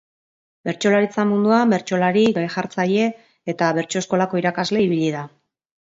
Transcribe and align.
Bertsolaritza 0.67 1.25
munduan, 1.31 1.75
bertsolari, 1.75 2.23
gai 2.37 2.45
jartzaile 2.55 3.05
eta 3.55 3.69
bertso-eskolako 3.81 4.41
irakasle 4.45 4.83
ibili 4.87 5.17
da. 5.19 5.23